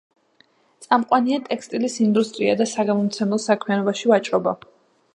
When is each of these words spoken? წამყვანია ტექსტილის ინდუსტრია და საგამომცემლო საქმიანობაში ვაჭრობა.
წამყვანია 0.85 1.39
ტექსტილის 1.51 1.99
ინდუსტრია 2.05 2.57
და 2.63 2.69
საგამომცემლო 2.75 3.43
საქმიანობაში 3.47 4.15
ვაჭრობა. 4.15 4.61